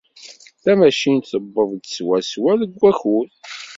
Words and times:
Tamacint 0.63 1.27
tuweḍ-d 1.31 1.85
swaswa 1.95 2.51
deg 2.61 2.71
wakud. 2.81 3.31